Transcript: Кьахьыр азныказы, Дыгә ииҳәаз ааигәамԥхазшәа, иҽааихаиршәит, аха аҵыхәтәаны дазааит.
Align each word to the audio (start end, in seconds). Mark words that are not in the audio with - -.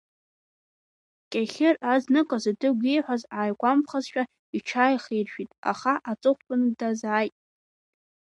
Кьахьыр 1.31 1.75
азныказы, 1.93 2.51
Дыгә 2.59 2.85
ииҳәаз 2.89 3.23
ааигәамԥхазшәа, 3.37 4.23
иҽааихаиршәит, 4.57 5.49
аха 5.71 5.93
аҵыхәтәаны 6.11 6.69
дазааит. 6.79 7.35